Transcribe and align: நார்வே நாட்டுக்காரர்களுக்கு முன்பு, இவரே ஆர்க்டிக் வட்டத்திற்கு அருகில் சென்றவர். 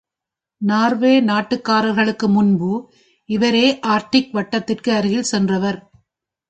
நார்வே 0.61 1.21
நாட்டுக்காரர்களுக்கு 1.21 2.27
முன்பு, 2.27 2.71
இவரே 3.29 3.79
ஆர்க்டிக் 3.87 4.31
வட்டத்திற்கு 4.31 4.91
அருகில் 4.93 5.31
சென்றவர். 5.31 5.79